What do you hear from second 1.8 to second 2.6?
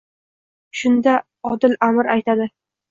amir aytadi.